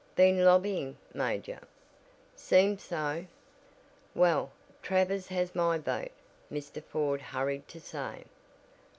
[0.15, 1.59] "Been lobbying, Major?"
[2.35, 3.25] "Seems so."
[4.15, 6.09] "Well, Travers has my vote,"
[6.51, 6.81] Mr.
[6.83, 8.23] Ford hurried to say.